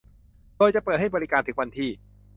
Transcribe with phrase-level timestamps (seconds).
[0.57, 1.89] โดยจะเปิดให้บริการถึงวันที่